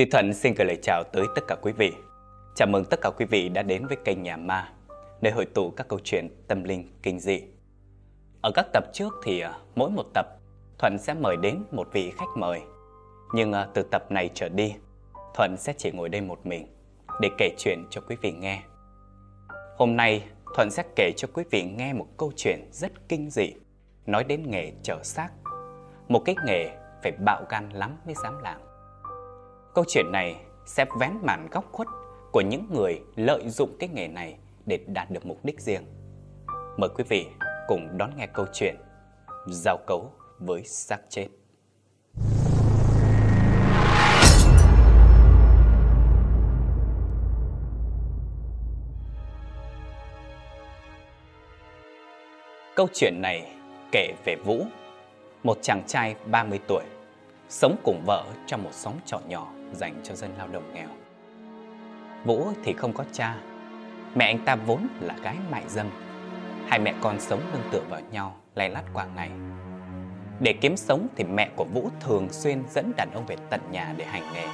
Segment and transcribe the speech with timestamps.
[0.00, 1.92] Duy Thuận xin gửi lời chào tới tất cả quý vị.
[2.54, 4.72] Chào mừng tất cả quý vị đã đến với kênh Nhà Ma,
[5.20, 7.42] nơi hội tụ các câu chuyện tâm linh kinh dị.
[8.42, 10.26] Ở các tập trước thì à, mỗi một tập
[10.78, 12.60] Thuận sẽ mời đến một vị khách mời.
[13.34, 14.74] Nhưng à, từ tập này trở đi,
[15.34, 16.66] Thuận sẽ chỉ ngồi đây một mình
[17.20, 18.62] để kể chuyện cho quý vị nghe.
[19.76, 20.24] Hôm nay,
[20.56, 23.52] Thuận sẽ kể cho quý vị nghe một câu chuyện rất kinh dị
[24.06, 25.28] nói đến nghề chở xác.
[26.08, 26.70] Một cái nghề
[27.02, 28.69] phải bạo gan lắm mới dám làm.
[29.74, 31.88] Câu chuyện này sẽ vén màn góc khuất
[32.32, 35.82] của những người lợi dụng cái nghề này để đạt được mục đích riêng.
[36.76, 37.26] Mời quý vị
[37.68, 38.76] cùng đón nghe câu chuyện
[39.46, 41.26] Giao cấu với xác chết.
[52.76, 53.52] Câu chuyện này
[53.92, 54.64] kể về Vũ,
[55.42, 56.84] một chàng trai 30 tuổi,
[57.48, 60.88] sống cùng vợ trong một xóm trọ nhỏ dành cho dân lao động nghèo.
[62.24, 63.36] Vũ thì không có cha,
[64.14, 65.86] mẹ anh ta vốn là gái mại dâm.
[66.68, 69.30] Hai mẹ con sống nương tựa vào nhau, lay lắt qua ngày.
[70.40, 73.94] Để kiếm sống thì mẹ của Vũ thường xuyên dẫn đàn ông về tận nhà
[73.96, 74.46] để hành nghề.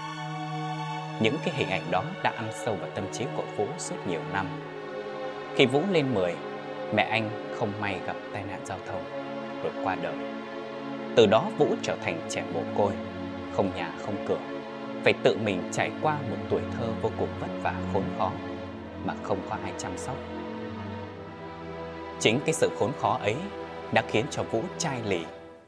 [1.20, 4.20] Những cái hình ảnh đó đã ăn sâu vào tâm trí của Vũ suốt nhiều
[4.32, 4.46] năm.
[5.56, 6.34] Khi Vũ lên 10,
[6.94, 9.02] mẹ anh không may gặp tai nạn giao thông
[9.62, 10.14] rồi qua đời.
[11.16, 12.92] Từ đó Vũ trở thành trẻ mồ côi,
[13.52, 14.38] không nhà không cửa,
[15.06, 18.30] phải tự mình trải qua một tuổi thơ vô cùng vất vả khốn khó
[19.04, 20.16] mà không có ai chăm sóc.
[22.20, 23.36] Chính cái sự khốn khó ấy
[23.92, 25.24] đã khiến cho Vũ chai lì,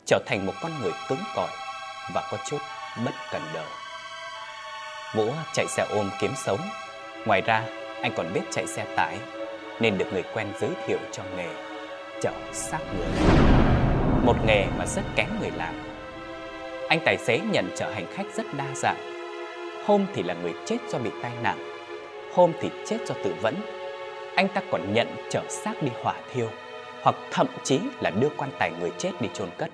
[0.07, 1.51] trở thành một con người cứng cỏi
[2.15, 2.59] và có chút
[3.05, 3.67] bất cần đời.
[5.17, 6.61] Vũ chạy xe ôm kiếm sống,
[7.27, 7.63] ngoài ra
[8.03, 9.19] anh còn biết chạy xe tải
[9.81, 11.49] nên được người quen giới thiệu cho nghề
[12.23, 13.29] chở xác người.
[14.25, 15.75] Một nghề mà rất kém người làm.
[16.89, 19.18] Anh tài xế nhận chở hành khách rất đa dạng.
[19.89, 21.59] Hôm thì là người chết do bị tai nạn,
[22.35, 23.55] hôm thì chết do tự vẫn.
[24.37, 26.49] Anh ta còn nhận chở xác đi hỏa thiêu,
[27.03, 29.71] hoặc thậm chí là đưa quan tài người chết đi chôn cất.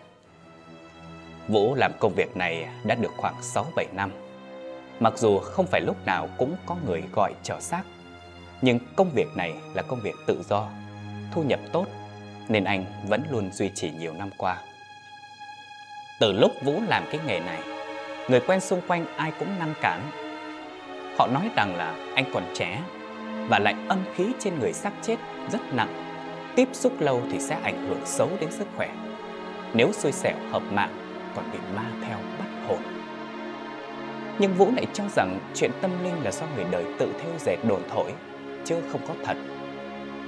[1.48, 4.10] Vũ làm công việc này đã được khoảng 6-7 năm.
[5.00, 7.82] Mặc dù không phải lúc nào cũng có người gọi chở xác,
[8.62, 10.68] nhưng công việc này là công việc tự do,
[11.32, 11.86] thu nhập tốt
[12.48, 14.56] nên anh vẫn luôn duy trì nhiều năm qua.
[16.20, 17.73] Từ lúc Vũ làm cái nghề này,
[18.28, 20.00] người quen xung quanh ai cũng ngăn cản.
[21.18, 22.82] Họ nói rằng là anh còn trẻ
[23.48, 25.16] và lại âm khí trên người xác chết
[25.52, 25.94] rất nặng.
[26.56, 28.94] Tiếp xúc lâu thì sẽ ảnh hưởng xấu đến sức khỏe.
[29.74, 32.78] Nếu xui xẻo hợp mạng còn bị ma theo bắt hồn.
[34.38, 37.56] Nhưng Vũ lại cho rằng chuyện tâm linh là do người đời tự theo dệt
[37.68, 38.12] đồn thổi,
[38.64, 39.36] chứ không có thật.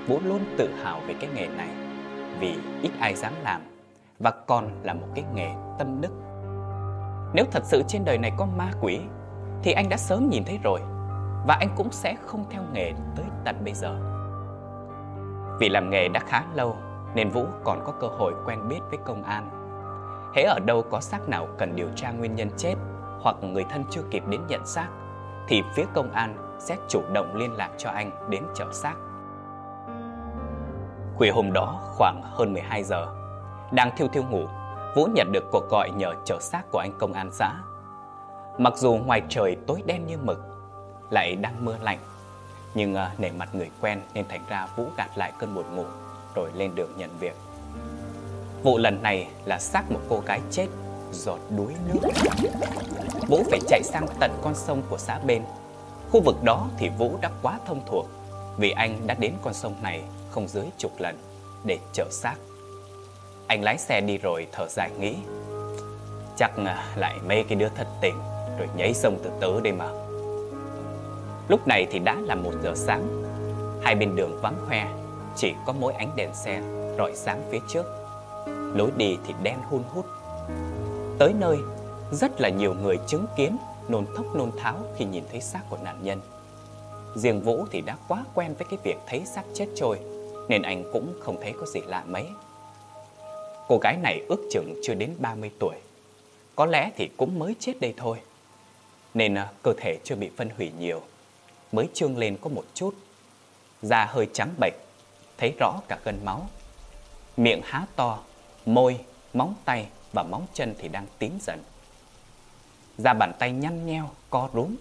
[0.06, 1.69] Vũ luôn tự hào về cái nghề này
[2.41, 3.61] vì ít ai dám làm
[4.19, 5.49] và còn là một cái nghề
[5.79, 6.25] tâm đức.
[7.32, 9.00] Nếu thật sự trên đời này có ma quỷ
[9.62, 10.81] thì anh đã sớm nhìn thấy rồi
[11.47, 13.97] và anh cũng sẽ không theo nghề tới tận bây giờ.
[15.60, 16.76] Vì làm nghề đã khá lâu
[17.14, 19.50] nên Vũ còn có cơ hội quen biết với công an.
[20.37, 22.75] Hễ ở đâu có xác nào cần điều tra nguyên nhân chết
[23.20, 24.88] hoặc người thân chưa kịp đến nhận xác
[25.48, 28.94] thì phía công an sẽ chủ động liên lạc cho anh đến chở xác
[31.16, 33.06] Khuya hôm đó khoảng hơn 12 giờ,
[33.72, 34.47] đang thiêu thiêu ngủ,
[34.95, 37.53] Vũ nhận được cuộc gọi nhờ chở xác của anh công an xã.
[38.59, 40.39] Mặc dù ngoài trời tối đen như mực,
[41.11, 41.99] lại đang mưa lạnh,
[42.75, 45.77] nhưng à, uh, nể mặt người quen nên thành ra Vũ gạt lại cơn buồn
[45.77, 45.85] ngủ
[46.35, 47.37] rồi lên đường nhận việc.
[48.63, 50.67] Vụ lần này là xác một cô gái chết
[51.13, 52.11] giọt đuối nước.
[53.29, 55.43] Vũ phải chạy sang tận con sông của xã bên.
[56.11, 58.07] Khu vực đó thì Vũ đã quá thông thuộc
[58.57, 61.19] vì anh đã đến con sông này không dưới chục lần
[61.65, 62.35] để chở xác.
[63.47, 65.17] Anh lái xe đi rồi thở dài nghĩ.
[66.37, 68.15] Chắc à, lại mấy cái đứa thất tình,
[68.59, 69.88] Rồi nhảy sông từ từ đây mà.
[71.49, 73.23] Lúc này thì đã là một giờ sáng.
[73.82, 74.87] Hai bên đường vắng hoe,
[75.37, 76.62] Chỉ có mỗi ánh đèn xe
[76.99, 77.87] rọi sáng phía trước.
[78.75, 80.06] Lối đi thì đen hun hút.
[81.19, 81.56] Tới nơi,
[82.12, 83.56] Rất là nhiều người chứng kiến,
[83.88, 86.20] Nôn thốc nôn tháo khi nhìn thấy xác của nạn nhân.
[87.15, 89.99] Riêng Vũ thì đã quá quen với cái việc thấy xác chết trôi,
[90.49, 92.26] nên anh cũng không thấy có gì lạ mấy.
[93.69, 95.77] Cô gái này ước chừng chưa đến 30 tuổi,
[96.57, 98.19] có lẽ thì cũng mới chết đây thôi.
[99.15, 101.03] Nên ờ, cơ thể chưa bị phân hủy nhiều,
[101.73, 102.95] mới trương lên có một chút.
[103.83, 104.75] Da hơi trắng bệch,
[105.39, 106.49] thấy rõ cả gân máu.
[107.37, 108.19] Miệng há to,
[108.67, 108.99] môi,
[109.35, 111.63] móng tay và móng chân thì đang tím dần.
[112.99, 114.77] Da bàn tay nhăn nheo, co rúm.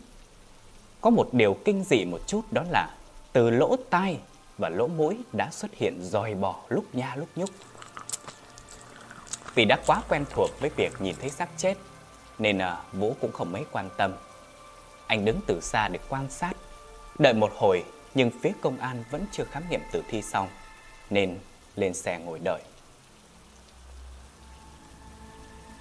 [1.02, 2.96] Có một điều kinh dị một chút đó là
[3.34, 4.18] từ lỗ tai
[4.58, 7.50] và lỗ mũi đã xuất hiện dòi bò lúc nha lúc nhúc.
[9.56, 11.78] Vì đã quá quen thuộc với việc nhìn thấy xác chết,
[12.40, 14.14] nên à, Vũ cũng không mấy quan tâm.
[15.08, 16.54] Anh đứng từ xa để quan sát.
[17.20, 17.84] Đợi một hồi
[18.16, 20.48] nhưng phía công an vẫn chưa khám nghiệm tử thi xong
[21.10, 21.38] nên
[21.76, 22.62] lên xe ngồi đợi.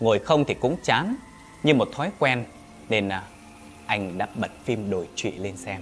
[0.00, 1.16] Ngồi không thì cũng chán,
[1.62, 2.44] như một thói quen
[2.88, 3.22] nên à,
[3.86, 5.80] anh đã bật phim đồi trụy lên xem.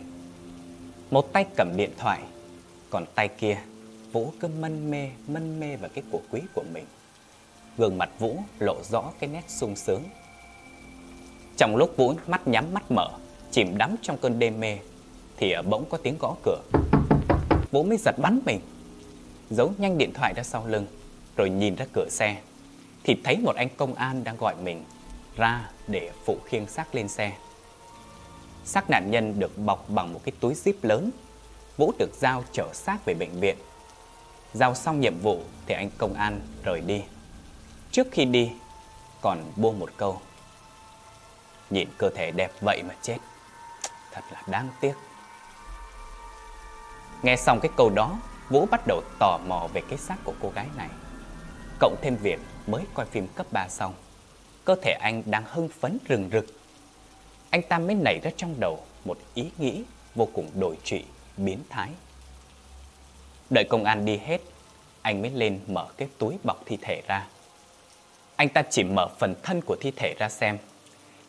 [1.11, 2.21] Một tay cầm điện thoại,
[2.91, 3.59] còn tay kia
[4.12, 6.85] Vũ cứ mân mê, mân mê vào cái của quý của mình.
[7.79, 10.03] Gương mặt Vũ lộ rõ cái nét sung sướng.
[11.57, 13.09] Trong lúc Vũ mắt nhắm mắt mở,
[13.51, 14.79] chìm đắm trong cơn đêm mê,
[15.37, 16.63] thì bỗng có tiếng gõ cửa.
[17.71, 18.61] Vũ mới giật bắn mình,
[19.51, 20.87] giấu nhanh điện thoại ra sau lưng,
[21.37, 22.37] rồi nhìn ra cửa xe,
[23.05, 24.85] thì thấy một anh công an đang gọi mình
[25.37, 27.33] ra để phụ khiêng xác lên xe.
[28.65, 31.11] Xác nạn nhân được bọc bằng một cái túi zip lớn.
[31.77, 33.57] Vũ được giao chở xác về bệnh viện.
[34.55, 37.03] Giao xong nhiệm vụ thì anh công an rời đi.
[37.93, 38.53] Trước khi đi,
[39.21, 40.21] còn buông một câu.
[41.71, 43.19] Nhìn cơ thể đẹp vậy mà chết.
[44.12, 44.94] Thật là đáng tiếc.
[47.23, 48.19] Nghe xong cái câu đó,
[48.49, 50.89] Vũ bắt đầu tò mò về cái xác của cô gái này.
[51.79, 53.95] Cộng thêm việc mới coi phim cấp 3 xong,
[54.65, 56.47] cơ thể anh đang hưng phấn rừng rực.
[57.50, 59.85] Anh ta mới nảy ra trong đầu một ý nghĩ
[60.15, 61.05] vô cùng đổi trụy,
[61.37, 61.91] biến thái.
[63.50, 64.41] Đợi công an đi hết,
[65.03, 67.27] anh mới lên mở cái túi bọc thi thể ra.
[68.43, 70.59] Anh ta chỉ mở phần thân của thi thể ra xem.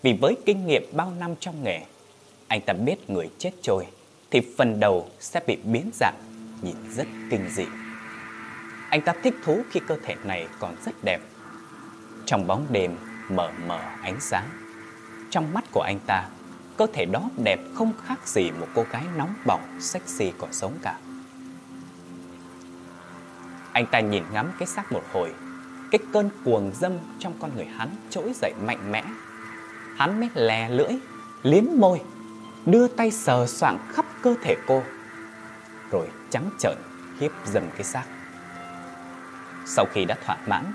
[0.04, 1.82] Vì với kinh nghiệm bao năm trong nghề,
[2.48, 3.88] anh ta biết người chết trôi
[4.32, 6.16] thì phần đầu sẽ bị biến dạng,
[6.62, 7.66] nhìn rất kinh dị.
[8.90, 11.22] Anh ta thích thú khi cơ thể này còn rất đẹp.
[12.26, 12.98] Trong bóng đêm
[13.30, 14.50] mờ mờ ánh sáng,
[15.30, 16.30] trong mắt của anh ta,
[16.78, 20.74] cơ thể đó đẹp không khác gì một cô gái nóng bỏng, sexy còn sống
[20.82, 21.00] cả.
[23.74, 25.34] Anh ta nhìn ngắm cái xác một hồi,
[25.94, 29.04] cái cơn cuồng dâm trong con người hắn trỗi dậy mạnh mẽ.
[29.98, 30.94] Hắn mới lè lưỡi,
[31.44, 32.02] liếm môi,
[32.66, 34.84] đưa tay sờ soạng khắp cơ thể cô,
[35.92, 36.78] rồi trắng trợn
[37.20, 38.04] hiếp dâm cái xác.
[39.66, 40.66] Sau khi đã thỏa mãn,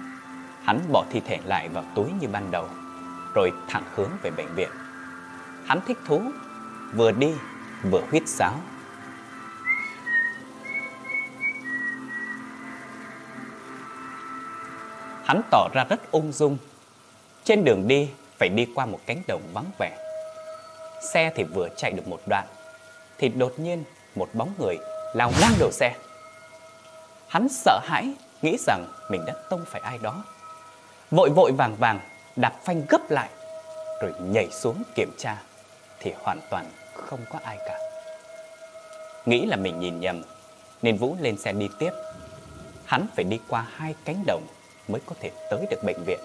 [0.62, 2.68] hắn bỏ thi thể lại vào túi như ban đầu,
[3.34, 4.70] rồi thẳng hướng về bệnh viện.
[5.64, 6.22] Hắn thích thú,
[6.94, 7.32] vừa đi
[7.90, 8.54] vừa huyết sáo.
[15.28, 16.58] Hắn tỏ ra rất ung dung.
[17.44, 19.96] Trên đường đi phải đi qua một cánh đồng vắng vẻ.
[21.12, 22.46] Xe thì vừa chạy được một đoạn,
[23.18, 23.84] thì đột nhiên
[24.14, 24.76] một bóng người
[25.14, 25.94] lao ngang đầu xe.
[27.28, 30.24] Hắn sợ hãi, nghĩ rằng mình đã tông phải ai đó.
[31.10, 32.00] Vội vội vàng vàng
[32.36, 33.28] đạp phanh gấp lại,
[34.02, 35.42] rồi nhảy xuống kiểm tra,
[36.00, 37.78] thì hoàn toàn không có ai cả.
[39.26, 40.22] Nghĩ là mình nhìn nhầm,
[40.82, 41.90] nên Vũ lên xe đi tiếp.
[42.84, 44.42] Hắn phải đi qua hai cánh đồng
[44.88, 46.18] mới có thể tới được bệnh viện.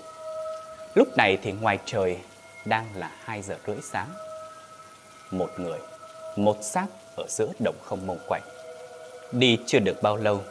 [0.96, 2.18] Lúc này thì ngoài trời
[2.66, 4.10] đang là 2 giờ rưỡi sáng.
[5.32, 5.80] Một người,
[6.36, 6.86] một xác
[7.18, 8.42] ở giữa đồng không mông quạnh.
[9.32, 10.42] Đi chưa được bao lâu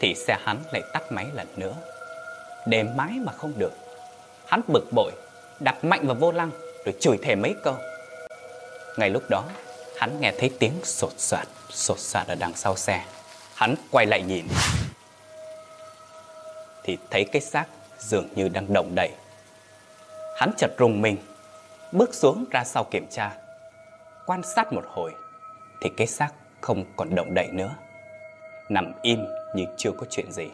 [0.00, 1.74] thì xe hắn lại tắt máy lần nữa.
[2.66, 3.72] Để mãi mà không được.
[4.46, 5.12] Hắn bực bội,
[5.60, 6.50] đạp mạnh vào vô lăng
[6.84, 7.74] rồi chửi thề mấy câu.
[8.96, 9.44] Ngay lúc đó,
[9.96, 13.04] hắn nghe thấy tiếng sột soạt, sột soạt ở đằng sau xe.
[13.54, 14.46] Hắn quay lại nhìn
[16.88, 17.66] thì thấy cái xác
[17.98, 19.10] dường như đang động đậy.
[20.36, 21.16] Hắn chợt rùng mình,
[21.92, 23.30] bước xuống ra sau kiểm tra.
[24.26, 25.12] Quan sát một hồi
[25.80, 26.30] thì cái xác
[26.60, 27.74] không còn động đậy nữa.
[28.68, 30.48] Nằm im như chưa có chuyện gì.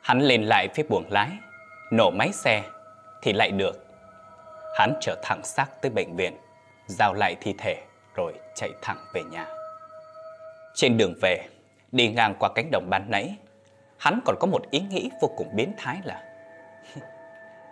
[0.00, 1.28] Hắn lên lại phía buồng lái,
[1.92, 2.62] nổ máy xe
[3.22, 3.86] thì lại được.
[4.78, 6.36] Hắn trở thẳng xác tới bệnh viện,
[6.86, 7.82] giao lại thi thể
[8.14, 9.46] rồi chạy thẳng về nhà.
[10.74, 11.48] Trên đường về,
[11.92, 13.36] đi ngang qua cánh đồng ban nãy
[14.02, 16.22] Hắn còn có một ý nghĩ vô cùng biến thái là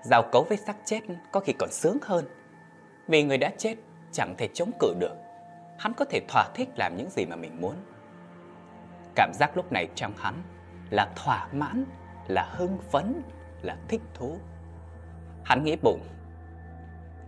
[0.02, 1.00] Giao cấu với xác chết
[1.32, 2.24] có khi còn sướng hơn.
[3.08, 3.74] Vì người đã chết
[4.12, 5.16] chẳng thể chống cự được.
[5.78, 7.74] Hắn có thể thỏa thích làm những gì mà mình muốn.
[9.14, 10.42] Cảm giác lúc này trong hắn
[10.90, 11.84] là thỏa mãn,
[12.28, 13.22] là hưng phấn,
[13.62, 14.36] là thích thú.
[15.44, 16.00] Hắn nghĩ bụng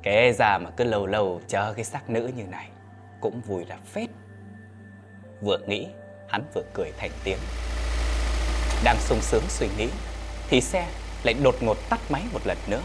[0.03, 2.69] Kể ra mà cứ lâu lâu chờ cái xác nữ như này
[3.21, 4.11] Cũng vui là phết.
[5.41, 5.89] Vừa nghĩ,
[6.29, 7.39] hắn vừa cười thành tiếng
[8.85, 9.89] đang sung sướng suy nghĩ,
[10.49, 10.89] Thì xe
[11.23, 12.81] lại đột ngột tắt máy một lần nữa.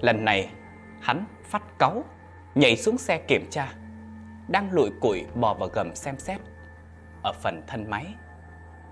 [0.00, 0.50] Lần này,
[1.00, 2.04] hắn phát cáu,
[2.54, 3.72] Nhảy xuống xe kiểm tra,
[4.48, 6.40] Đang lụi củi bò vào gầm xem xét.
[7.22, 8.06] Ở phần thân máy,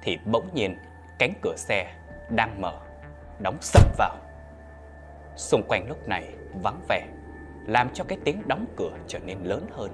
[0.02, 0.78] Thì bỗng nhiên
[1.18, 1.92] cánh cửa xe
[2.30, 2.78] đang mở,
[3.38, 4.16] Đóng sập vào.
[5.36, 7.06] Xung quanh lúc này vắng vẻ,
[7.66, 9.90] Làm cho cái tiếng đóng cửa trở nên lớn hơn,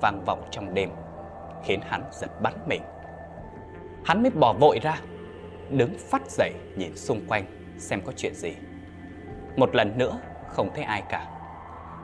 [0.00, 0.90] Vang vọng trong đêm,
[1.64, 2.82] Khiến hắn giật bắn mình.
[4.04, 5.00] Hắn mới bỏ vội ra
[5.70, 7.44] đứng phát dậy nhìn xung quanh
[7.78, 8.52] xem có chuyện gì.
[9.56, 10.18] Một lần nữa
[10.48, 11.26] không thấy ai cả.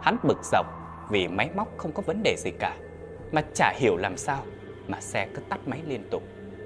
[0.02, 0.66] Hắn bực dọc
[1.10, 2.76] vì máy móc không có vấn đề gì cả.
[3.32, 4.44] Mà chả hiểu làm sao
[4.88, 6.22] mà xe cứ tắt máy liên tục.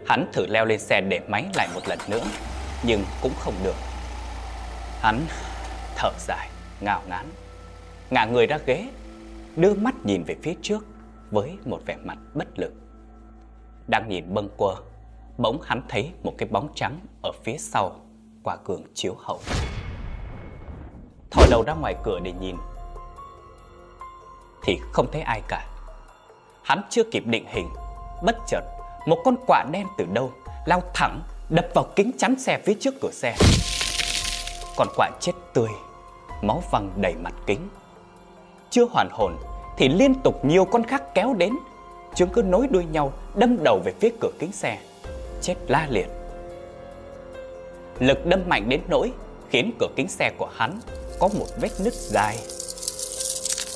[0.06, 2.24] Hắn thử leo lên xe để máy lại một lần nữa,
[2.86, 3.74] nhưng cũng không được.
[5.00, 5.20] Hắn
[5.96, 6.48] thở dài,
[6.80, 7.26] ngào ngán,
[8.10, 8.88] ngả người ra ghế,
[9.56, 10.86] đưa mắt nhìn về phía trước
[11.30, 12.72] với một vẻ mặt bất lực.
[13.88, 14.74] Đang nhìn bâng quơ,
[15.38, 17.92] bỗng hắn thấy một cái bóng trắng ở phía sau
[18.42, 19.40] qua cường chiếu hậu.
[21.30, 22.56] Thò đầu ra ngoài cửa để nhìn,
[24.62, 25.66] thì không thấy ai cả.
[26.62, 27.68] Hắn chưa kịp định hình,
[28.22, 28.62] bất chợt
[29.06, 30.32] một con quạ đen từ đâu
[30.66, 33.36] lao thẳng đập vào kính chắn xe phía trước cửa xe.
[34.76, 35.68] Con quạ chết tươi,
[36.42, 37.68] máu văng đầy mặt kính.
[38.70, 39.36] Chưa hoàn hồn
[39.76, 41.52] thì liên tục nhiều con khác kéo đến,
[42.14, 44.78] chúng cứ nối đuôi nhau đâm đầu về phía cửa kính xe,
[45.42, 46.08] chết la liệt.
[48.00, 49.12] Lực đâm mạnh đến nỗi
[49.50, 50.80] khiến cửa kính xe của hắn
[51.18, 52.38] có một vết nứt dài.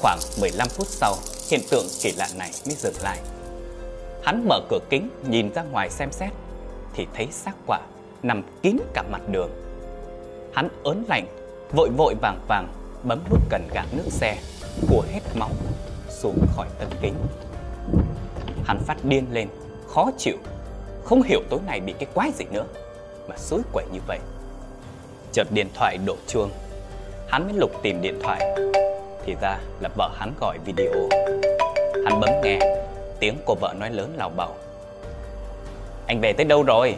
[0.03, 1.15] Khoảng 15 phút sau,
[1.51, 3.19] hiện tượng kỳ lạ này mới dừng lại.
[4.25, 6.31] Hắn mở cửa kính nhìn ra ngoài xem xét
[6.95, 7.79] thì thấy xác quả
[8.23, 9.51] nằm kín cả mặt đường.
[10.55, 11.27] Hắn ớn lạnh,
[11.73, 12.69] vội vội vàng vàng
[13.03, 14.39] bấm nút cần gạt nước xe,
[14.89, 15.51] của hết máu
[16.09, 17.15] xuống khỏi tấm kính.
[18.65, 19.49] Hắn phát điên lên,
[19.89, 20.37] khó chịu,
[21.05, 22.65] không hiểu tối nay bị cái quái gì nữa
[23.29, 24.19] mà xối quậy như vậy.
[25.33, 26.51] Chợt điện thoại đổ chuông,
[27.29, 28.57] hắn mới lục tìm điện thoại,
[29.25, 31.09] thì ra là vợ hắn gọi video.
[32.05, 32.59] Hắn bấm nghe,
[33.21, 34.55] tiếng của vợ nói lớn lào bảo,
[36.07, 36.97] Anh về tới đâu rồi?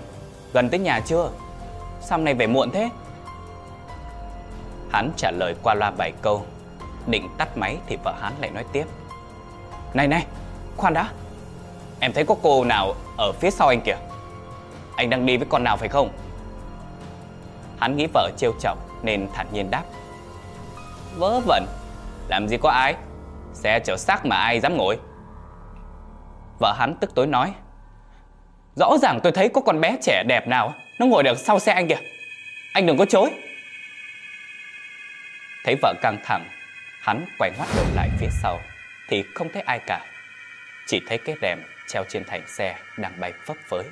[0.52, 1.30] Gần tới nhà chưa?
[2.00, 2.88] Sao này về muộn thế?
[4.90, 6.42] Hắn trả lời qua loa vài câu
[7.06, 8.84] Định tắt máy thì vợ hắn lại nói tiếp
[9.94, 10.26] Này này,
[10.76, 11.08] khoan đã
[12.04, 13.96] Em thấy có cô nào ở phía sau anh kìa.
[14.96, 16.12] Anh đang đi với con nào phải không?
[17.80, 19.84] Hắn nghĩ vợ trêu chọc nên thản nhiên đáp.
[21.16, 21.66] Vớ vẩn,
[22.28, 22.94] Làm gì có ai?
[23.54, 24.98] Xe chở xác mà ai dám ngồi.
[26.58, 27.54] Vợ hắn tức tối nói.
[28.76, 31.72] Rõ ràng tôi thấy có con bé trẻ đẹp nào, Nó ngồi được sau xe
[31.72, 32.00] anh kìa.
[32.72, 33.30] Anh đừng có chối.
[35.64, 36.44] Thấy vợ căng thẳng,
[37.00, 38.58] Hắn quay ngoắt đầu lại phía sau,
[39.08, 40.00] Thì không thấy ai cả.
[40.86, 43.84] Chỉ thấy cái rèm treo trên thành xe Đang bay phấp phới.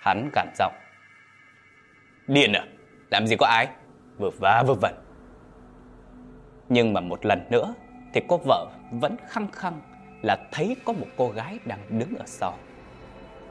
[0.00, 0.74] Hắn gằn giọng.
[2.26, 2.66] Điên à
[3.10, 3.68] Làm gì có ai?
[4.18, 4.94] Vừa vá vừa vẩn.
[6.68, 7.74] Nhưng mà một lần nữa
[8.12, 9.80] Thì cô vợ vẫn khăng khăng
[10.22, 12.58] Là thấy có một cô gái đang đứng ở sau.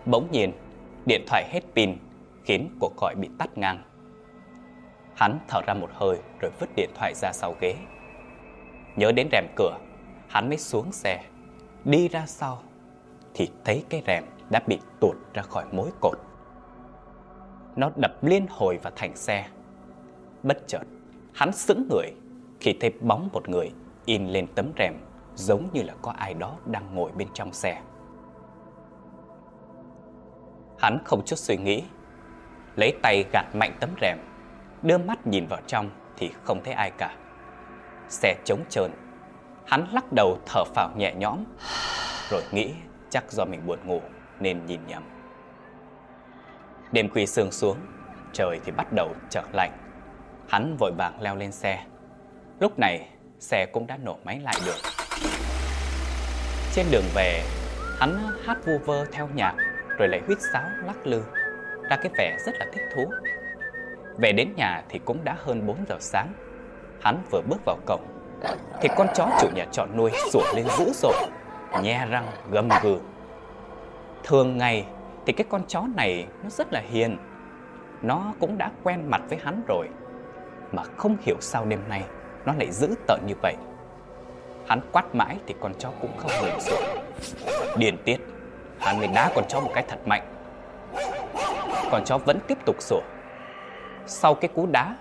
[0.05, 0.53] Bỗng nhiên
[1.05, 1.97] Điện thoại hết pin
[2.45, 3.83] Khiến cuộc gọi bị tắt ngang.
[5.15, 7.75] Hắn thở ra một hơi rồi vứt điện thoại ra sau ghế.
[8.95, 9.77] Nhớ đến rèm cửa,
[10.27, 11.23] hắn mới xuống xe,
[11.85, 12.63] đi ra sau
[13.33, 16.17] thì thấy cái rèm đã bị tuột ra khỏi mối cột.
[17.75, 19.47] Nó đập liên hồi vào thành xe.
[20.43, 20.83] Bất chợt,
[21.33, 22.11] hắn sững người
[22.59, 23.71] khi thấy bóng một người
[24.05, 24.93] in lên tấm rèm
[25.35, 27.81] giống như là có ai đó đang ngồi bên trong xe.
[30.79, 31.83] Hắn không chút suy nghĩ,
[32.75, 34.17] lấy tay gạt mạnh tấm rèm
[34.81, 37.15] đưa mắt nhìn vào trong thì không thấy ai cả.
[38.09, 38.91] Xe trống trơn,
[39.65, 41.43] hắn lắc đầu thở phào nhẹ nhõm,
[42.29, 42.73] rồi nghĩ
[43.13, 44.01] chắc do mình buồn ngủ
[44.39, 45.03] nên nhìn nhầm.
[46.91, 47.77] Đêm khuya sương xuống,
[48.33, 49.71] trời thì bắt đầu trở lạnh.
[50.49, 51.83] Hắn vội vàng leo lên xe.
[52.59, 54.75] Lúc này, xe cũng đã nổ máy lại được.
[56.73, 57.43] Trên đường về,
[57.99, 59.55] hắn hát vu vơ theo nhạc,
[59.97, 61.23] rồi lại huýt sáo lắc lư,
[61.89, 63.05] ra cái vẻ rất là thích thú.
[64.17, 66.33] Về đến nhà thì cũng đã hơn 4 giờ sáng
[67.01, 68.05] Hắn vừa bước vào cổng
[68.81, 71.29] Thì con chó chủ nhà chọn nuôi sủa lên dữ dội
[71.81, 72.99] Nhe răng gầm gừ.
[74.23, 74.85] Thường ngày
[75.25, 77.17] thì cái con chó này nó rất là hiền.
[78.01, 79.87] Nó cũng đã quen mặt với hắn rồi
[80.71, 82.03] Mà không hiểu sao đêm nay
[82.45, 83.55] nó lại dữ tợn như vậy.
[84.67, 86.81] Hắn quát mãi thì con chó cũng không ngừng sủa.
[87.77, 88.17] Điền tiết
[88.79, 90.23] Hắn mới đá con chó một cái thật mạnh.
[91.91, 93.01] Con chó vẫn tiếp tục sủa.
[94.05, 94.95] Sau cái cú đá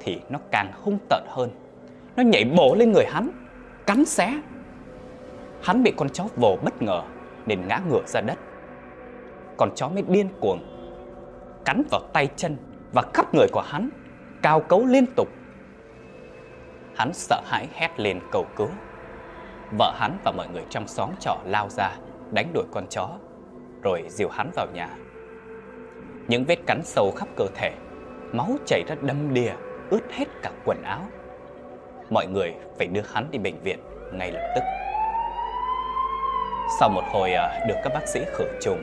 [0.00, 1.50] thì nó càng hung tợn hơn.
[2.16, 3.30] Nó nhảy bổ lên người hắn,
[3.86, 4.40] cắn xé.
[5.64, 7.02] Hắn bị con chó vồ bất ngờ
[7.46, 8.38] nên ngã ngửa ra đất.
[9.56, 10.58] Con chó mới điên cuồng,
[11.64, 12.56] cắn vào tay chân
[12.94, 13.88] và khắp người của hắn,
[14.42, 15.28] cao cấu liên tục.
[16.96, 18.68] Hắn sợ hãi hét lên cầu cứu.
[19.78, 21.90] Vợ hắn và mọi người trong xóm trọ lao ra,
[22.30, 23.08] đánh đuổi con chó,
[23.82, 24.88] rồi dìu hắn vào nhà.
[26.28, 27.72] Những vết cắn sâu khắp cơ thể
[28.32, 29.52] máu chảy ra đâm đìa,
[29.90, 31.00] ướt hết cả quần áo.
[32.10, 33.78] Mọi người phải đưa hắn đi bệnh viện
[34.12, 34.83] ngay lập tức.
[36.68, 38.82] Sau một hồi à, được các bác sĩ khử trùng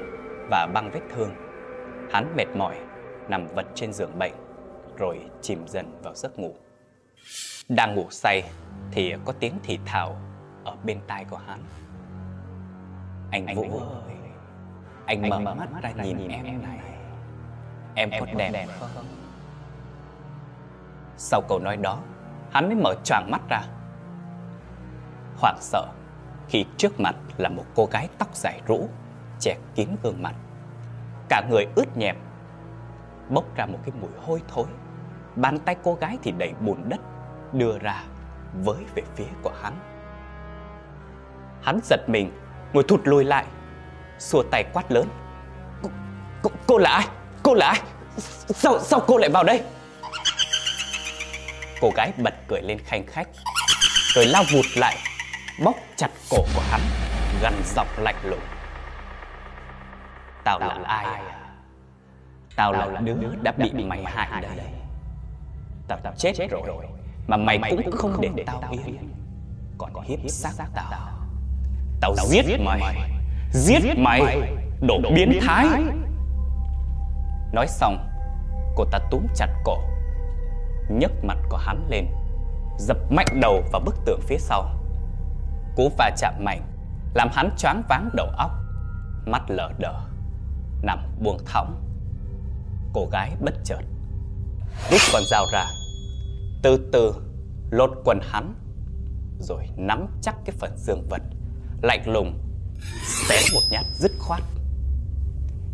[0.50, 1.32] và băng vết thương,
[2.12, 2.76] hắn mệt mỏi
[3.28, 4.34] nằm vật trên giường bệnh
[4.98, 6.56] rồi chìm dần vào giấc ngủ.
[7.70, 8.44] Đang ngủ say
[8.92, 10.16] thì có tiếng thì thào
[10.64, 11.60] ở bên tai của hắn.
[13.32, 14.16] Anh, anh Vũ ơi
[15.06, 16.80] Anh, anh mở mắt ra nhìn, nhìn em này.
[17.96, 19.06] Em có đẹp, đẹp không?
[21.18, 22.00] Sau câu nói đó
[22.52, 23.62] Hắn mới mở choàng mắt ra.
[25.38, 25.86] Hoảng sợ
[26.50, 28.90] khi trước mặt là một cô gái tóc dài rũ
[29.40, 30.36] Che kín gương mặt
[31.30, 32.18] Cả người ướt nhẹp
[33.30, 34.66] Bốc ra một cái mùi hôi thối
[35.36, 37.00] Bàn tay cô gái thì đầy bùn đất
[37.54, 38.04] Đưa ra
[38.64, 39.74] với về phía của hắn
[41.62, 42.32] Hắn giật mình
[42.74, 43.46] Ngồi thụt lùi lại
[44.20, 45.08] Xua tay quát lớn
[45.84, 45.90] cô,
[46.42, 47.08] cô, cô là ai?
[47.44, 47.82] Cô là ai?
[48.48, 49.64] Sao, sao cô lại vào đây?
[51.82, 53.28] Cô gái bật cười lên khanh khách
[54.14, 54.98] Rồi lao vụt lại
[55.60, 56.82] Bóc chặt cổ của hắn
[57.42, 58.40] Gần dọc lạnh lùng.
[60.44, 61.40] Tao, Tao là, ai à?
[62.56, 64.52] Tao là, là đứa đã bị mày hại đây
[65.88, 66.86] Tao, tao chết, chết rồi
[67.28, 69.14] Mà mày, mày cũng, không để, để tao yên
[69.78, 70.86] Còn hiếp xác tao.
[72.02, 72.16] Tao.
[72.16, 73.12] Giết mày.
[73.54, 74.52] Giết mày.
[74.82, 75.68] Đồ biến thái.
[77.54, 78.08] Nói xong
[78.76, 79.78] Cô ta túm chặt cổ
[80.90, 82.08] nhấc mặt của hắn lên
[82.78, 84.81] Dập mạnh đầu vào bức tường phía sau
[85.76, 86.62] Cú va chạm mạnh,
[87.14, 88.52] Làm hắn choáng váng đầu óc,
[89.26, 89.94] Mắt lờ đờ,
[90.82, 91.76] Nằm buông thõng.
[92.94, 93.82] Cô gái bất chợt,
[94.92, 95.66] Rút con dao ra,
[96.64, 97.14] Từ từ
[97.72, 98.54] lột quần hắn,
[99.40, 101.22] Rồi nắm chắc cái phần dương vật,
[101.82, 102.40] Lạnh lùng,
[103.30, 104.42] Xé một nhát dứt khoát.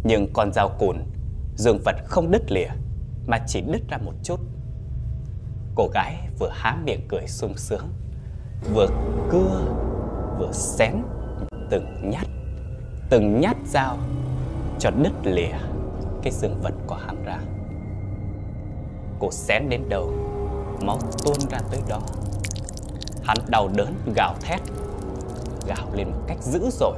[0.04, 0.98] Nhưng con dao cùn,
[1.56, 2.70] Dương vật không đứt lìa,
[3.28, 4.40] Mà chỉ đứt ra một chút.
[5.76, 7.94] Cô gái vừa há miệng cười sung sướng
[8.62, 8.88] Vừa
[9.30, 9.66] cưa,
[10.40, 10.94] Vừa xén,
[11.70, 12.28] Từng nhát
[13.10, 13.98] Từng nhát dao
[14.80, 15.58] Cho đứt lìa
[16.24, 17.40] Cái xương vật của hắn ra.
[19.20, 20.14] Cô xén đến đầu,
[20.82, 22.02] Máu tuôn ra tới đó.
[23.24, 24.60] Hắn đau đớn, gào thét,
[25.68, 26.98] Gào lên một cách dữ dội,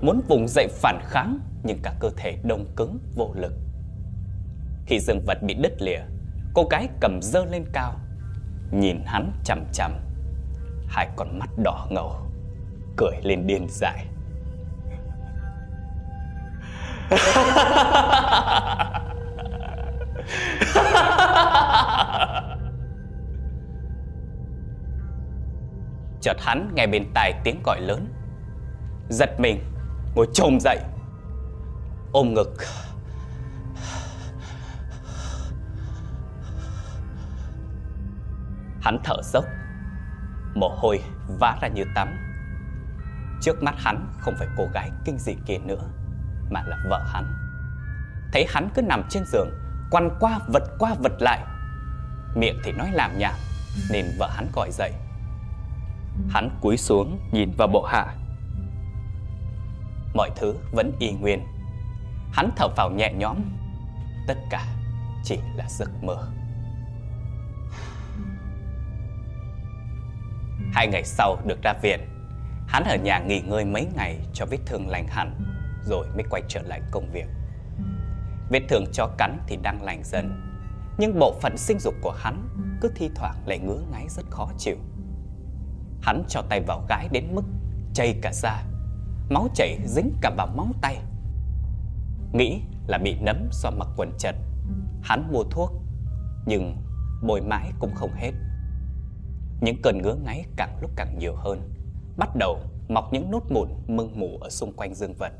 [0.00, 3.52] Muốn vùng dậy phản kháng, Nhưng cả cơ thể đông cứng vô lực.
[4.86, 6.00] Khi dương vật bị đứt lìa,
[6.54, 7.94] Cô gái cầm dơ lên cao,
[8.70, 10.05] Nhìn hắn chằm chằm.
[10.88, 12.16] Hai con mắt đỏ ngầu,
[12.96, 14.06] Cười lên điên dại.
[26.20, 28.12] Chợt hắn nghe bên tai tiếng gọi lớn.
[29.08, 29.60] Giật mình,
[30.14, 30.78] Ngồi trồm dậy.
[32.12, 32.54] Ôm ngực.
[38.80, 39.44] Hắn thở dốc.
[40.56, 41.00] Mồ hôi
[41.40, 42.16] vã ra như tắm.
[43.40, 45.82] Trước mắt hắn không phải cô gái kinh dị kia nữa,
[46.50, 47.34] Mà là vợ hắn.
[48.32, 49.50] Thấy hắn cứ nằm trên giường,
[49.90, 51.44] Quằn qua vật qua vật lại.
[52.34, 53.34] Miệng thì nói làm nhảm,
[53.90, 54.92] Nên vợ hắn gọi dậy.
[56.30, 58.14] Hắn cúi xuống nhìn vào bộ hạ.
[60.14, 61.46] Mọi thứ vẫn y nguyên.
[62.32, 63.36] Hắn thở vào nhẹ nhõm.
[64.28, 64.66] Tất cả
[65.24, 66.28] chỉ là giấc mơ.
[70.72, 72.00] Hai ngày sau được ra viện,
[72.68, 75.40] Hắn ở nhà nghỉ ngơi mấy ngày cho vết thương lành hẳn,
[75.82, 77.26] Rồi mới quay trở lại công việc.
[78.50, 80.42] Vết thương cho cắn thì đang lành dần,
[80.98, 82.48] Nhưng bộ phận sinh dục của hắn
[82.80, 84.76] Cứ thi thoảng lại ngứa ngáy rất khó chịu.
[86.02, 87.44] Hắn cho tay vào gái đến mức
[87.94, 88.62] chảy cả da,
[89.30, 90.96] Máu chảy dính cả vào móng tay.
[92.32, 94.34] Nghĩ là bị nấm do mặc quần chật
[95.02, 95.72] Hắn mua thuốc,
[96.46, 96.76] Nhưng
[97.22, 98.32] bồi mãi cũng không hết
[99.60, 101.70] những cơn ngứa ngáy càng lúc càng nhiều hơn.
[102.16, 105.32] Bắt đầu mọc những nốt mụn mưng mù ở xung quanh dương vật.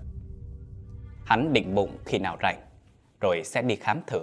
[1.25, 2.61] Hắn định bụng khi nào rảnh,
[3.21, 4.21] Rồi sẽ đi khám thử,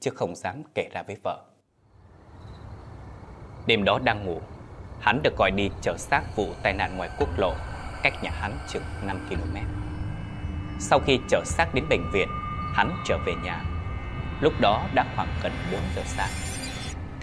[0.00, 1.44] Chứ không dám kể ra với vợ.
[3.66, 4.40] Đêm đó đang ngủ,
[5.00, 7.54] Hắn được gọi đi chở xác vụ tai nạn ngoài quốc lộ
[8.02, 9.56] Cách nhà hắn chừng 5 km
[10.80, 12.28] Sau khi chở xác đến bệnh viện,
[12.74, 13.64] Hắn trở về nhà.
[14.40, 16.43] Lúc đó đã khoảng gần 4 giờ sáng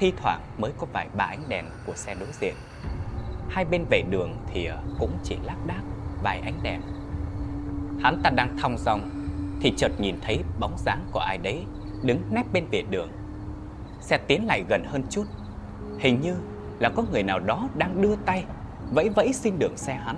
[0.02, 2.56] thi thoảng mới có vài ba ánh đèn của xe đối diện.
[3.50, 5.82] Hai bên vệ đường thì ờ, cũng chỉ lác đác
[6.24, 6.82] vài ánh đèn.
[8.04, 9.10] Hắn ta đang thong dong
[9.62, 11.66] thì chợt nhìn thấy bóng dáng của ai đấy
[12.02, 13.12] đứng nép bên vệ đường.
[14.00, 15.26] Xe tiến lại gần hơn chút.
[16.00, 16.36] Hình như
[16.80, 18.46] là có người nào đó đang đưa tay
[18.92, 20.16] vẫy vẫy xin đường xe hắn.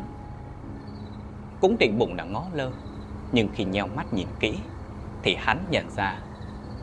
[1.62, 2.72] Cũng định bụng đã ngó lơ,
[3.32, 4.58] nhưng khi nheo mắt nhìn kỹ
[5.24, 6.20] thì hắn nhận ra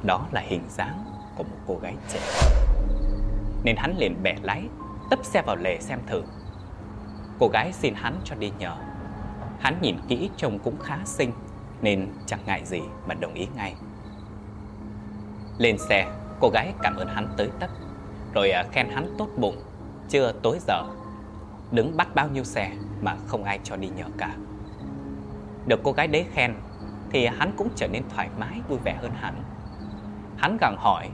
[0.02, 1.04] đó là hình dáng
[1.36, 2.20] của một cô gái trẻ
[3.64, 4.68] nên hắn liền bẻ lái,
[5.10, 6.22] tấp xe vào lề xem thử
[7.38, 8.76] cô gái xin hắn cho đi nhờ
[9.60, 11.32] hắn nhìn kỹ trông cũng khá xinh,
[11.82, 13.74] nên chẳng ngại gì mà đồng ý ngay
[15.58, 16.06] lên xe,
[16.40, 17.70] cô gái cảm ơn hắn tới tấp,
[18.34, 19.56] rồi à, khen hắn tốt bụng
[20.08, 20.82] chưa tối giờ,
[21.70, 24.34] đứng bắt bao nhiêu xe mà không ai cho đi nhờ cả.
[25.66, 26.54] Được cô gái đấy khen,
[27.10, 29.34] thì hắn cũng trở nên thoải mái, vui vẻ hơn hẳn.
[30.36, 31.08] Hắn gặng hỏi,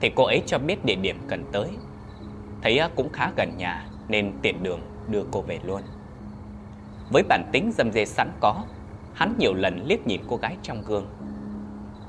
[0.00, 1.68] thì cô ấy cho biết địa điểm cần tới.
[2.62, 5.82] Thấy à, cũng khá gần nhà nên tiện đường đưa cô về luôn.
[7.12, 8.64] Với bản tính dâm dê sẵn có,
[9.14, 11.06] hắn nhiều lần liếc nhìn cô gái trong gương.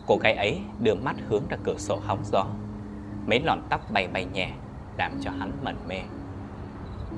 [0.07, 2.45] Cô gái ấy đưa mắt hướng ra cửa sổ hóng gió.
[3.25, 4.51] Mấy lọn tóc bay bay nhẹ,
[4.97, 5.99] làm cho hắn mẩn mê.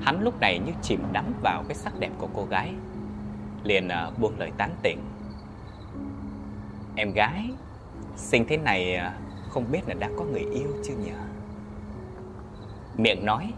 [0.00, 2.74] Hắn lúc này như chìm đắm vào cái sắc đẹp của cô gái.
[3.64, 4.98] Liền à, buông lời tán tỉnh.
[6.96, 7.50] Em gái,
[8.16, 9.18] sinh thế này à,
[9.48, 11.12] không biết là đã có người yêu chưa nhỉ?
[12.96, 13.52] Miệng nói,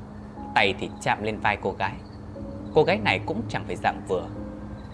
[0.55, 1.95] tay thì chạm lên vai cô gái.
[2.75, 4.29] Cô gái này cũng chẳng phải dạng vừa.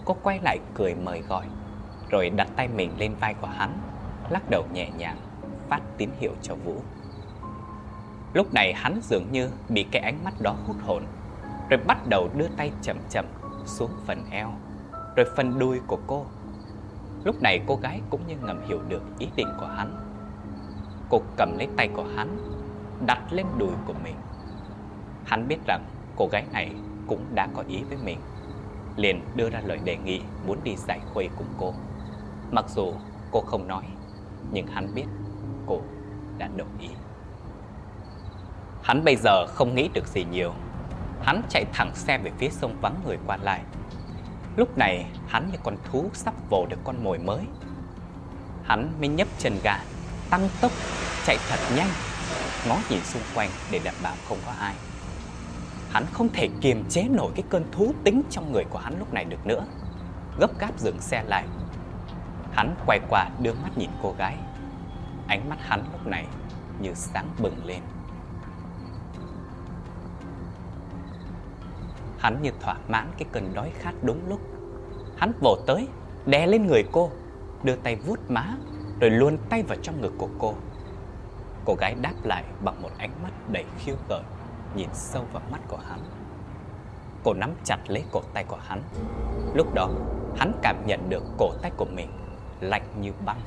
[0.05, 1.45] Cô quay lại cười mời gọi
[2.09, 3.77] Rồi đặt tay mình lên vai của hắn
[4.29, 5.17] Lắc đầu nhẹ nhàng
[5.69, 6.75] Phát tín hiệu cho Vũ.
[8.33, 11.03] Lúc này hắn dường như bị cái ánh mắt đó hút hồn
[11.69, 13.25] Rồi bắt đầu đưa tay chậm chậm
[13.65, 14.51] xuống phần eo
[15.15, 16.25] Rồi phần đuôi của cô.
[17.23, 19.95] Lúc này cô gái cũng như ngầm hiểu được ý định của hắn.
[21.09, 22.37] Cô cầm lấy tay của hắn
[23.05, 24.15] Đặt lên đùi của mình.
[25.25, 26.71] Hắn biết rằng cô gái này
[27.07, 28.19] cũng đã có ý với mình,
[28.95, 31.73] liền đưa ra lời đề nghị muốn đi giải khuây cùng cô.
[32.51, 32.93] Mặc dù
[33.31, 33.83] cô không nói,
[34.51, 35.05] Nhưng hắn biết
[35.65, 35.81] cô
[36.37, 36.89] đã đồng ý.
[38.83, 40.53] Hắn bây giờ không nghĩ được gì nhiều.
[41.21, 43.61] Hắn chạy thẳng xe về phía sông vắng người qua lại.
[44.55, 47.43] Lúc này, hắn như con thú sắp vồ được con mồi mới.
[48.63, 49.79] Hắn mới nhấp chân ga,
[50.29, 50.71] Tăng tốc,
[51.25, 51.89] chạy thật nhanh.
[52.67, 54.75] Ngó nhìn xung quanh để đảm bảo không có ai.
[55.93, 59.13] Hắn không thể kiềm chế nổi cái cơn thú tính trong người của hắn lúc
[59.13, 59.65] này được nữa.
[60.39, 61.45] Gấp gáp dừng xe lại.
[62.51, 64.37] Hắn quay qua đưa mắt nhìn cô gái.
[65.27, 66.25] Ánh mắt hắn lúc này
[66.79, 67.81] như sáng bừng lên.
[72.19, 74.39] Hắn như thỏa mãn cái cơn đói khát đúng lúc.
[75.17, 75.87] Hắn vồ tới,
[76.25, 77.11] đè lên người cô
[77.63, 78.55] Đưa tay vuốt má
[78.99, 80.55] Rồi luồn tay vào trong ngực của cô.
[81.65, 84.23] Cô gái đáp lại bằng một ánh mắt đầy khiêu gợi
[84.75, 85.99] nhìn sâu vào mắt của hắn.
[87.23, 88.81] Cô nắm chặt lấy cổ tay của hắn.
[89.53, 89.89] Lúc đó,
[90.37, 92.09] hắn cảm nhận được cổ tay của mình
[92.59, 93.39] lạnh như băng.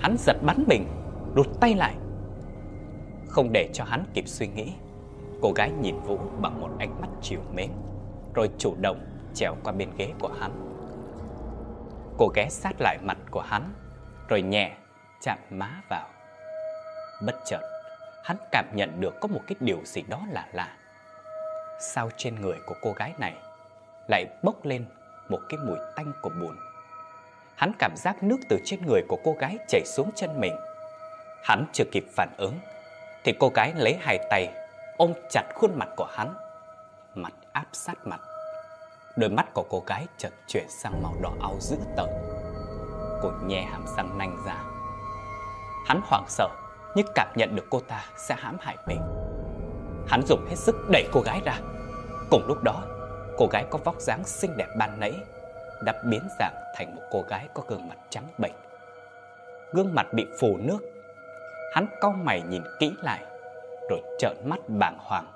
[0.00, 0.86] Hắn giật bắn mình,
[1.36, 1.94] rụt tay lại.
[3.28, 4.72] Không để cho hắn kịp suy nghĩ,
[5.42, 7.70] cô gái nhìn Vũ bằng một ánh mắt chiều mến,
[8.34, 10.50] rồi chủ động trèo qua bên ghế của hắn.
[12.18, 13.74] Cô ghé sát lại mặt của hắn,
[14.28, 14.76] rồi nhẹ
[15.20, 16.08] chạm má vào.
[17.26, 17.60] Bất chợt,
[18.24, 20.76] hắn cảm nhận được có một cái điều gì đó lạ lạ.
[21.80, 23.34] Sao trên người của cô gái này
[24.08, 24.84] lại bốc lên
[25.28, 26.56] một cái mùi tanh của bùn.
[27.56, 30.56] Hắn cảm giác nước từ trên người của cô gái chảy xuống chân mình.
[31.44, 32.54] Hắn chưa kịp phản ứng
[33.24, 34.48] thì cô gái lấy hai tay
[34.96, 36.34] ôm chặt khuôn mặt của hắn,
[37.14, 38.20] mặt áp sát mặt.
[39.16, 42.08] Đôi mắt của cô gái chợt chuyển sang màu đỏ ao dữ tợn.
[43.22, 44.64] Cô nhẹ hàm răng nanh ra.
[45.86, 46.48] Hắn hoảng sợ
[46.98, 49.00] nhưng cảm nhận được cô ta sẽ hãm hại mình.
[50.08, 51.58] Hắn dùng hết sức đẩy cô gái ra.
[52.30, 52.82] Cùng lúc đó,
[53.36, 55.14] cô gái có vóc dáng xinh đẹp ban nãy
[55.84, 58.52] đã biến dạng thành một cô gái có gương mặt trắng bệch.
[59.72, 60.78] Gương mặt bị phủ nước.
[61.74, 63.24] Hắn cau mày nhìn kỹ lại,
[63.90, 65.26] rồi trợn mắt bàng hoàng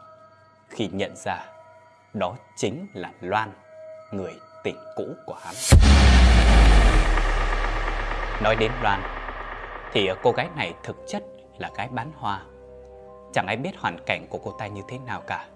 [0.68, 1.44] khi nhận ra
[2.14, 3.53] đó chính là Loan,
[4.12, 5.55] người tình cũ của hắn.
[8.42, 9.03] Nói đến Loan,
[9.92, 11.22] thì cô gái này thực chất
[11.59, 12.43] là gái bán hoa.
[13.33, 15.49] Chẳng ai biết hoàn cảnh của cô ta như thế nào cả.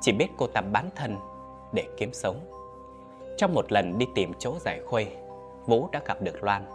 [0.00, 1.16] Chỉ biết cô ta bán thân
[1.72, 2.36] để kiếm sống.
[3.38, 5.16] Trong một lần đi tìm chỗ giải khuây,
[5.66, 6.66] Vũ đã gặp được Loan.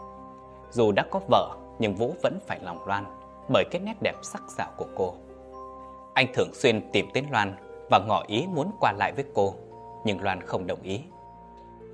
[0.71, 3.05] Dù đã có vợ, nhưng Vũ vẫn phải lòng Loan
[3.49, 5.13] bởi cái nét đẹp sắc sảo của cô.
[6.13, 7.55] Anh thường xuyên tìm đến Loan
[7.91, 9.53] và ngỏ ý muốn qua lại với cô,
[10.05, 11.01] nhưng Loan không đồng ý.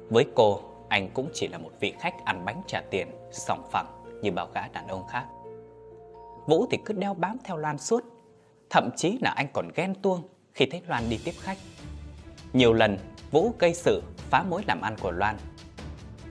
[0.10, 4.20] Với cô, anh cũng chỉ là một vị khách ăn bánh trả tiền, sòng phẳng
[4.22, 5.26] như bao gã đàn ông khác.
[6.50, 8.04] Vũ thì cứ đeo bám theo Loan suốt.
[8.70, 10.22] Thậm chí là anh còn ghen tuông
[10.54, 11.58] khi thấy Loan đi tiếp khách.
[12.54, 12.98] Nhiều lần
[13.32, 15.38] Vũ gây sự phá mối làm ăn của Loan.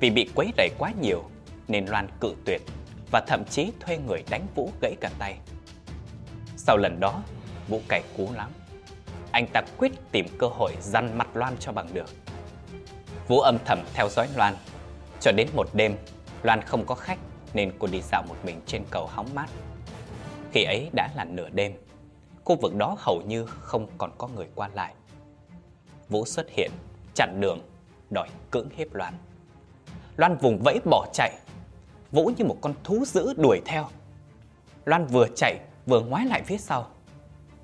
[0.00, 1.24] Vì bị quấy rầy quá nhiều
[1.68, 2.62] nên Loan cự tuyệt
[3.12, 5.38] và thậm chí thuê người đánh Vũ gãy cả tay.
[6.56, 7.22] Sau lần đó,
[7.68, 8.50] Vũ cày cú lắm.
[9.32, 12.10] Anh ta quyết tìm cơ hội dằn mặt Loan cho bằng được.
[13.28, 14.54] Vũ âm thầm theo dõi Loan.
[15.20, 15.96] Cho đến một đêm,
[16.42, 17.18] Loan không có khách
[17.54, 19.48] nên cô đi dạo một mình trên cầu hóng mát.
[20.52, 21.72] Khi ấy đã là nửa đêm
[22.44, 24.94] Khu vực đó hầu như không còn có người qua lại.
[26.08, 26.70] Vũ xuất hiện
[27.14, 27.58] chặn đường
[28.10, 29.14] Đòi cưỡng hiếp Loan.
[30.16, 31.32] Loan vùng vẫy bỏ chạy.
[32.12, 33.88] Vũ như một con thú dữ đuổi theo.
[34.84, 36.86] Loan vừa chạy vừa ngoái lại phía sau.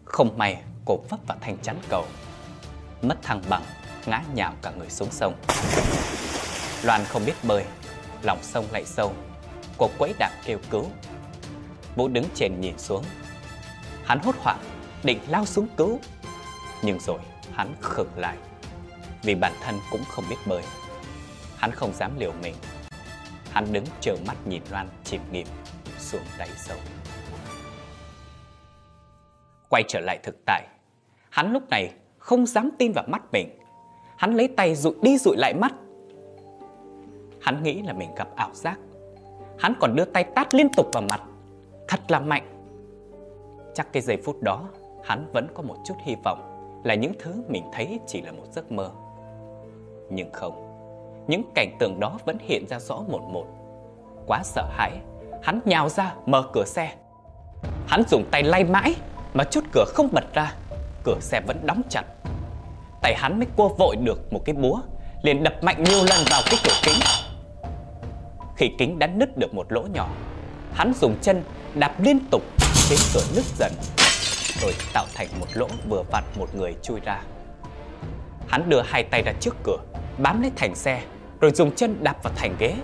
[0.04, 2.04] Không may cổ vấp vào thanh chắn cầu.
[3.02, 3.62] Mất thăng bằng,
[4.06, 5.34] ngã nhào cả người xuống sông.
[6.84, 7.64] Loan không biết bơi,
[8.22, 9.12] lòng sông lại sâu,
[9.78, 10.86] cô quấy đạp kêu cứu.
[11.96, 13.04] Vũ đứng trên nhìn xuống.
[14.04, 14.58] Hắn hốt hoảng,
[15.04, 15.98] định lao xuống cứu.
[16.82, 17.18] Nhưng rồi
[17.52, 18.36] hắn khựng lại,
[19.22, 20.62] vì bản thân cũng không biết bơi.
[21.56, 22.54] Hắn không dám liều mình.
[23.50, 25.46] Hắn đứng chờ mắt nhìn Loan chìm nghỉm
[25.98, 26.76] xuống đáy sâu.
[29.68, 30.66] Quay trở lại thực tại,
[31.30, 33.58] hắn lúc này không dám tin vào mắt mình.
[34.18, 35.74] Hắn lấy tay dụi đi dụi lại mắt.
[37.40, 38.78] Hắn nghĩ là mình gặp ảo giác.
[39.58, 41.22] Hắn còn đưa tay tát liên tục vào mặt,
[41.88, 42.66] thật là mạnh.
[43.74, 44.68] Chắc cái giây phút đó,
[45.04, 46.50] hắn vẫn có một chút hy vọng
[46.84, 48.90] là những thứ mình thấy chỉ là một giấc mơ.
[50.10, 50.70] Nhưng không,
[51.26, 53.46] những cảnh tượng đó vẫn hiện ra rõ một một.
[54.26, 54.90] Quá sợ hãi,
[55.42, 56.94] hắn nhào ra mở cửa xe.
[57.86, 58.94] Hắn dùng tay lay mãi
[59.34, 60.54] mà chốt cửa không bật ra,
[61.04, 62.04] cửa xe vẫn đóng chặt.
[63.02, 64.80] Tay hắn mới cua vội được một cái búa,
[65.22, 67.00] liền đập mạnh nhiều lần vào cái cửa kính.
[68.56, 70.08] Khi kính đã nứt được một lỗ nhỏ,
[70.72, 71.42] hắn dùng chân
[71.74, 72.42] đạp liên tục
[72.88, 73.72] khiến cửa nứt dần,
[74.60, 77.22] rồi tạo thành một lỗ vừa vặn một người chui ra.
[78.48, 79.78] Hắn đưa hai tay ra trước cửa,
[80.18, 81.02] bám lấy thành xe,
[81.40, 82.74] rồi dùng chân đạp vào thành ghế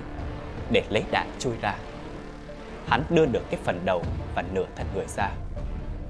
[0.71, 1.75] để lấy đạn chui ra.
[2.89, 4.03] Hắn đưa được cái phần đầu
[4.35, 5.31] và nửa thân người ra.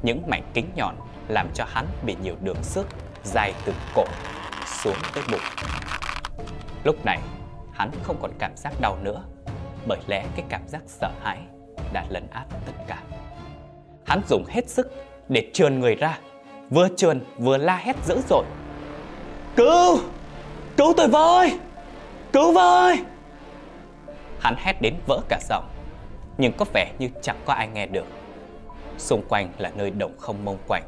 [0.02, 0.94] Những mảnh kính nhọn
[1.28, 2.86] làm cho hắn bị nhiều đường xước
[3.24, 4.04] dài từ cổ
[4.82, 5.40] xuống tới bụng.
[6.84, 7.18] Lúc này,
[7.72, 9.24] hắn không còn cảm giác đau nữa,
[9.86, 11.38] bởi lẽ cái cảm giác sợ hãi
[11.92, 13.02] đã lấn át tất cả.
[14.06, 14.92] Hắn dùng hết sức
[15.28, 16.18] để trườn người ra,
[16.70, 18.44] vừa trườn vừa la hét dữ dội.
[19.56, 19.98] Cứu!
[20.76, 21.58] Cứu tôi với!
[22.32, 22.96] Cứu với!
[24.40, 25.68] Hắn hét đến vỡ cả giọng,
[26.38, 28.06] nhưng có vẻ như chẳng có ai nghe được.
[28.98, 30.82] Xung quanh là nơi đồng không mông quạnh.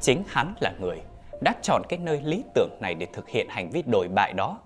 [0.00, 1.00] Chính hắn là người
[1.40, 4.58] đã chọn cái nơi lý tưởng này để thực hiện hành vi đồi bại đó.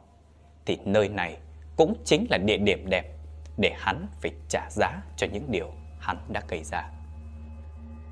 [0.66, 1.36] Thì nơi này
[1.76, 3.15] cũng chính là địa điểm đẹp
[3.56, 6.90] để hắn phải trả giá cho những điều hắn đã gây ra.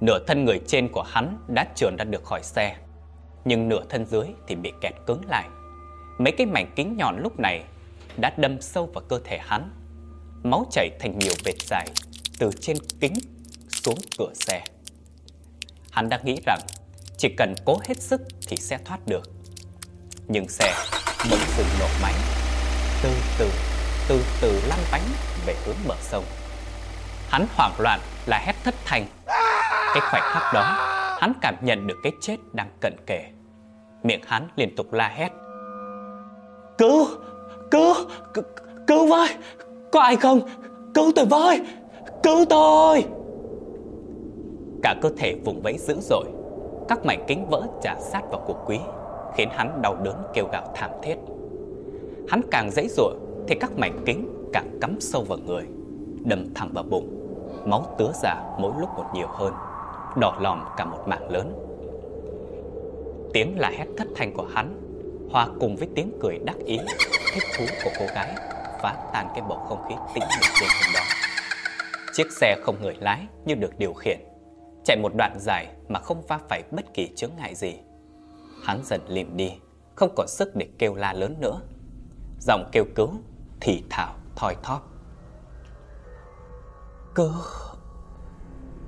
[0.00, 2.76] Nửa thân người trên của hắn đã trườn ra được khỏi xe,
[3.44, 5.48] nhưng nửa thân dưới thì bị kẹt cứng lại.
[6.18, 7.64] Mấy cái mảnh kính nhọn lúc này
[8.16, 9.70] đã đâm sâu vào cơ thể hắn.
[10.42, 11.86] Máu chảy thành nhiều vệt dài
[12.38, 13.14] từ trên kính
[13.68, 14.64] xuống cửa xe.
[15.92, 16.60] Hắn đã nghĩ rằng
[17.18, 19.30] chỉ cần cố hết sức thì sẽ thoát được.
[20.28, 20.74] Nhưng xe
[21.30, 22.14] bỗng dừng nổ máy,
[23.02, 23.50] từ từ,
[24.08, 25.02] từ từ lăn bánh
[25.46, 26.24] về hướng bờ sông.
[27.28, 29.06] Hắn hoảng loạn là hét thất thanh.
[29.94, 30.76] Cái khoảnh khắc đó,
[31.20, 33.24] hắn cảm nhận được cái chết đang cận kề.
[34.02, 35.32] Miệng hắn liên tục la hét.
[36.78, 37.06] Cứu!
[37.70, 37.94] Cứu!
[38.34, 38.38] C
[38.86, 39.28] cứu với!
[39.92, 40.40] Có ai không?
[40.94, 41.60] Cứu tôi với!
[42.22, 43.04] Cứu tôi!
[44.82, 46.24] Cả cơ thể vùng vẫy dữ dội
[46.88, 48.78] Các mảnh kính vỡ trả sát vào cuộc quý
[49.36, 51.16] Khiến hắn đau đớn kêu gào thảm thiết
[52.28, 53.14] Hắn càng dãy dội
[53.48, 55.64] Thì các mảnh kính càng cắm sâu vào người,
[56.24, 57.20] Đâm thẳng vào bụng.
[57.66, 59.54] Máu tứa ra mỗi lúc một nhiều hơn,
[60.20, 61.52] Đỏ lòm cả một mảng lớn.
[63.32, 64.80] Tiếng là hét thất thanh của hắn,
[65.30, 66.78] Hòa cùng với tiếng cười đắc ý,
[67.32, 68.34] Thích thú của cô gái,
[68.82, 71.00] Phá tan cái bầu không khí tĩnh mịch trên hôm đó.
[72.12, 74.18] Chiếc xe không người lái như được điều khiển,
[74.84, 77.74] Chạy một đoạn dài mà không va phải bất kỳ chướng ngại gì.
[78.64, 79.52] Hắn dần lìm đi,
[79.94, 81.60] Không còn sức để kêu la lớn nữa.
[82.40, 83.10] Giọng kêu cứu
[83.60, 84.90] Thì thảo thoi thóp.
[87.14, 87.32] Cứu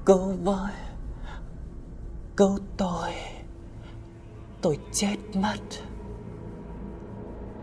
[0.04, 0.72] Cứu với
[2.36, 3.10] Cứu tôi
[4.62, 5.56] Tôi chết mất.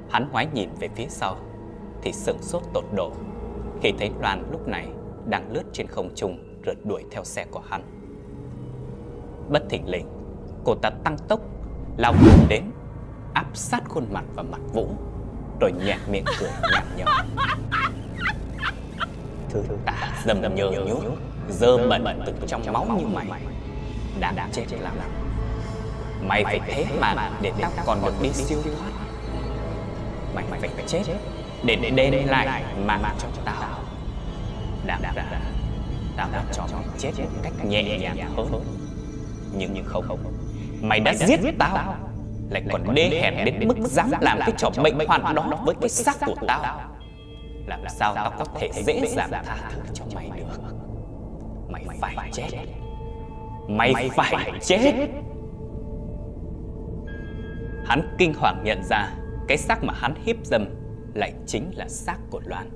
[0.10, 1.38] Hắn ngoái nhìn về phía sau,
[2.02, 3.12] Thì sửng sốt tột độ,
[3.82, 4.88] Khi thấy Loan lúc này
[5.26, 7.84] Đang lướt trên không trung Rượt đuổi theo xe của hắn.
[9.50, 10.08] Bất thình lình,
[10.66, 11.40] Cô ta tăng tốc,
[11.98, 12.14] Lao
[12.50, 12.64] đến,
[13.34, 14.88] Áp sát khuôn mặt và mặt Vũ.
[15.60, 17.06] Rồi nhạt miệng cười nhạt nhở
[19.50, 19.94] Thứ tả
[20.26, 20.96] dầm nhờ nhú
[21.50, 23.42] Dơ bẩn từ trong máu như mày.
[24.20, 24.94] Đã chết lắm.
[26.22, 28.92] Mày phải thế mà để tao còn được đi siêu thoát.
[30.36, 31.04] Mày phải chết
[31.64, 33.80] để để đền lại mạng cho tao.
[34.86, 35.24] Đáng ra
[36.18, 38.64] Tao đã cho mày chết một cách nhẹ nhàng hơn.
[39.58, 40.20] nhưng nhưng không.
[40.82, 41.96] Mày đã giết tao
[42.54, 45.90] Lại còn đê hèn đến mức dám làm cái trò bệnh hoạn đó với cái
[45.90, 46.82] xác của tao.
[47.68, 50.74] Làm sao tao có thể dễ dàng tha thứ cho mày được?
[51.70, 52.48] Mày phải chết.
[53.68, 54.94] Mày phải chết.
[57.86, 59.10] Hắn kinh hoàng nhận ra
[59.48, 60.66] Cái xác mà hắn hiếp dâm
[61.14, 62.70] Lại chính là xác của Loan.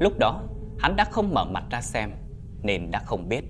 [0.00, 0.42] Lúc đó
[0.78, 2.10] hắn đã không mở mặt ra xem
[2.62, 3.44] Nên đã không biết.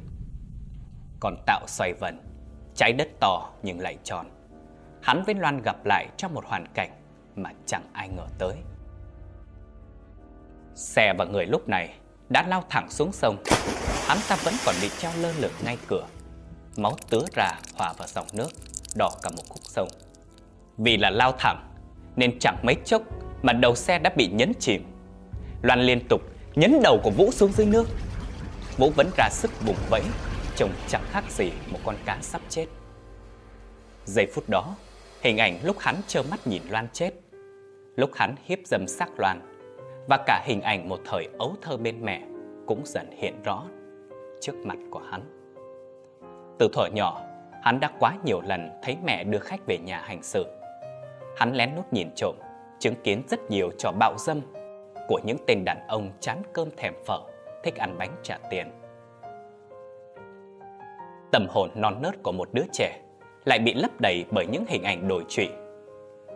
[1.20, 2.20] Còn tạo xoay vần
[2.74, 4.26] Trái đất to nhưng lại tròn
[5.08, 6.90] hắn với Loan gặp lại trong một hoàn cảnh
[7.36, 8.54] mà chẳng ai ngờ tới.
[10.74, 11.94] Xe và người lúc này
[12.28, 13.36] đã lao thẳng xuống sông.
[14.06, 16.06] Hắn ta vẫn còn bị treo lơ lửng ngay cửa.
[16.76, 18.48] Máu tứa ra hòa vào dòng nước,
[18.96, 19.88] đỏ cả một khúc sông.
[20.78, 21.72] Vì là lao thẳng,
[22.16, 23.02] nên chẳng mấy chốc
[23.42, 24.84] mà đầu xe đã bị nhấn chìm.
[25.62, 26.20] Loan liên tục
[26.54, 27.88] nhấn đầu của Vũ xuống dưới nước.
[28.76, 30.02] Vũ vẫn ra sức bùng vẫy,
[30.56, 32.66] trông chẳng khác gì một con cá sắp chết.
[34.04, 34.74] Giây phút đó,
[35.20, 37.10] hình ảnh lúc hắn trơ mắt nhìn Loan chết,
[37.96, 39.40] lúc hắn hiếp dâm xác Loan,
[40.08, 42.22] và cả hình ảnh một thời ấu thơ bên mẹ
[42.66, 43.64] cũng dần hiện rõ
[44.40, 45.22] trước mặt của hắn.
[46.58, 47.20] Từ thuở nhỏ,
[47.62, 50.46] hắn đã quá nhiều lần thấy mẹ đưa khách về nhà hành sự.
[51.36, 52.34] Hắn lén lút nhìn trộm,
[52.78, 54.40] chứng kiến rất nhiều trò bạo dâm
[55.08, 57.18] của những tên đàn ông chán cơm thèm phở,
[57.64, 58.70] thích ăn bánh trả tiền.
[61.32, 63.00] Tâm hồn non nớt của một đứa trẻ
[63.48, 65.48] lại bị lấp đầy bởi những hình ảnh đổi trụy.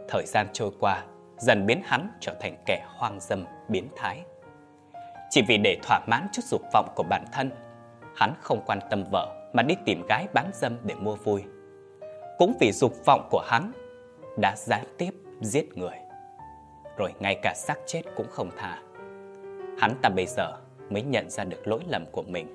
[0.09, 1.05] Thời gian trôi qua,
[1.39, 4.23] dần biến hắn trở thành kẻ hoang dâm, biến thái.
[5.31, 7.51] Chỉ vì để thỏa mãn chút dục vọng của bản thân,
[8.17, 11.43] hắn không quan tâm vợ mà đi tìm gái bán dâm để mua vui.
[12.39, 13.73] Cũng vì dục vọng của hắn
[14.41, 15.97] đã gián tiếp giết người.
[16.97, 18.83] Rồi ngay cả xác chết cũng không tha.
[19.79, 20.53] Hắn ta bây giờ
[20.91, 22.47] mới nhận ra được lỗi lầm của mình.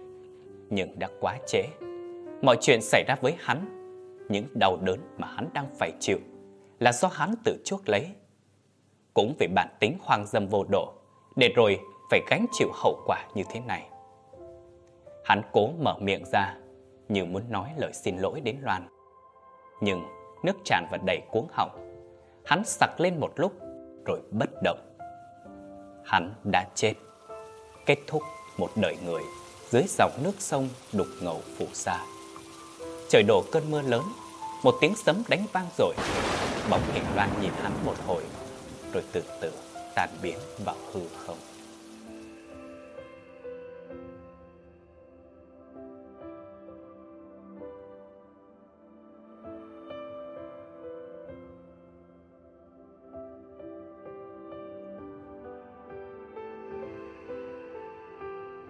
[0.70, 1.64] Nhưng đã quá trễ.
[2.42, 3.77] Mọi chuyện xảy ra với hắn,
[4.30, 6.18] những đau đớn mà hắn đang phải chịu
[6.80, 8.08] là do hắn tự chuốc lấy.
[9.14, 10.94] Cũng vì bản tính hoang dâm vô độ,
[11.36, 11.80] để rồi
[12.12, 13.90] phải gánh chịu hậu quả như thế này.
[15.26, 16.56] Hắn cố mở miệng ra
[17.10, 18.88] như muốn nói lời xin lỗi đến Loan.
[19.82, 20.04] Nhưng
[20.44, 22.02] nước tràn và đầy cuống họng.
[22.46, 23.54] Hắn sặc lên một lúc
[24.06, 24.80] rồi bất động.
[26.06, 26.94] Hắn đã chết.
[27.86, 28.24] Kết thúc
[28.58, 29.22] một đời người
[29.70, 32.06] dưới dòng nước sông đục ngầu phù sa.
[33.10, 34.04] Trời đổ cơn mưa lớn,
[34.64, 35.96] một tiếng sấm đánh vang rồi.
[36.70, 38.24] Bóng hình Loan nhìn hắn một hồi,
[38.94, 39.52] rồi từ từ
[39.96, 41.38] tan biến vào hư không.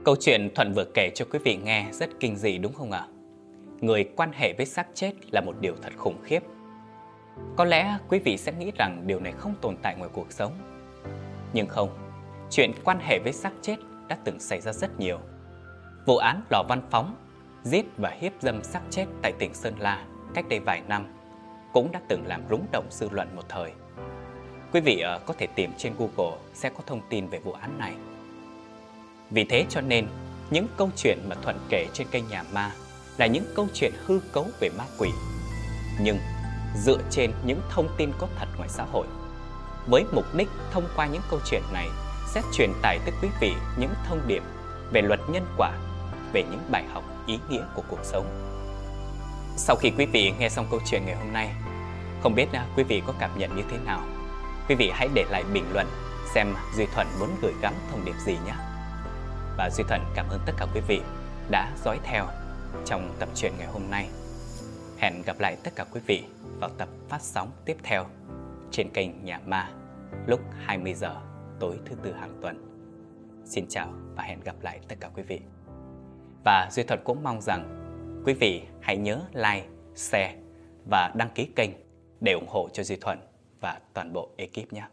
[0.03, 3.07] Câu chuyện Thuận vừa kể cho quý vị nghe rất kinh dị đúng không ạ?
[3.81, 6.43] Người quan hệ với xác chết là một điều thật khủng khiếp.
[7.55, 10.53] Có lẽ quý vị sẽ nghĩ rằng điều này không tồn tại ngoài cuộc sống.
[11.53, 11.89] Nhưng không,
[12.51, 13.75] chuyện quan hệ với xác chết
[14.07, 15.19] đã từng xảy ra rất nhiều.
[16.05, 17.15] Vụ án Lò Văn Phóng
[17.63, 21.13] giết và hiếp dâm xác chết tại tỉnh Sơn La cách đây vài năm
[21.73, 23.71] cũng đã từng làm rúng động dư luận một thời.
[24.73, 27.77] Quý vị ờ, có thể tìm trên Google sẽ có thông tin về vụ án
[27.79, 27.93] này.
[29.29, 30.07] Vì thế cho nên,
[30.49, 32.71] những câu chuyện mà Thuận kể trên kênh Nhà Ma
[33.17, 35.09] là những câu chuyện hư cấu về ma quỷ.
[35.99, 36.19] Nhưng
[36.75, 39.07] dựa trên những thông tin có thật ngoài xã hội.
[39.87, 41.87] Với mục đích thông qua những câu chuyện này
[42.27, 44.43] sẽ truyền tải tới quý vị những thông điệp
[44.91, 45.71] về luật nhân quả,
[46.33, 48.25] về những bài học ý nghĩa của cuộc sống.
[49.57, 51.49] Sau khi quý vị nghe xong câu chuyện ngày hôm nay,
[52.23, 54.01] không biết à, quý vị có cảm nhận như thế nào?
[54.69, 55.87] Quý vị hãy để lại bình luận
[56.33, 58.53] xem Duy Thuận muốn gửi gắm thông điệp gì nhé
[59.57, 61.01] và Duy Thuận cảm ơn tất cả quý vị
[61.49, 62.27] đã dõi theo
[62.85, 64.09] trong tập truyện ngày hôm nay.
[64.97, 66.23] Hẹn gặp lại tất cả quý vị
[66.59, 68.05] vào tập phát sóng tiếp theo
[68.71, 69.71] trên kênh Nhà Ma
[70.27, 71.15] lúc 20 giờ
[71.59, 72.63] tối thứ tư hàng tuần.
[73.45, 75.39] Xin chào và hẹn gặp lại tất cả quý vị.
[76.45, 77.83] Và Duy Thuận cũng mong rằng
[78.25, 80.35] quý vị hãy nhớ like, share
[80.89, 81.71] và đăng ký kênh
[82.19, 83.19] để ủng hộ cho Duy Thuận
[83.61, 84.83] và toàn bộ ekip nhé.